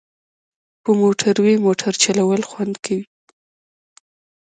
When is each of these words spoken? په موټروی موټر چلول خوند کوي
په 0.83 0.89
موټروی 1.01 1.55
موټر 1.65 1.93
چلول 2.03 2.41
خوند 2.49 2.75
کوي 2.85 3.05